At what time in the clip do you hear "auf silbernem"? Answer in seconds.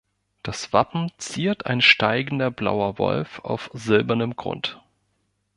3.41-4.35